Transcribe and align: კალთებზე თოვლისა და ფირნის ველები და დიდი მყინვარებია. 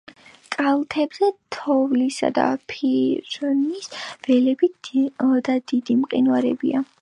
კალთებზე 0.53 1.27
თოვლისა 1.55 2.31
და 2.37 2.45
ფირნის 2.73 3.91
ველები 4.29 4.71
და 5.51 5.59
დიდი 5.75 6.01
მყინვარებია. 6.01 6.85